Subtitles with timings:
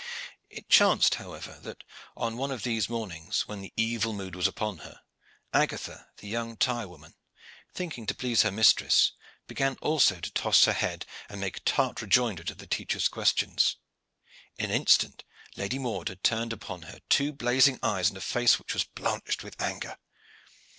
[0.49, 1.83] It chanced however that,
[2.17, 5.01] on one of these mornings when the evil mood was upon her,
[5.53, 7.13] Agatha the young tire woman,
[7.71, 9.11] thinking to please her mistress,
[9.45, 13.75] began also to toss her head and make tart rejoinder to the teacher's questions.
[14.57, 18.21] In an instant the Lady Maude had turned upon her two blazing eyes and a
[18.21, 19.97] face which was blanched with anger.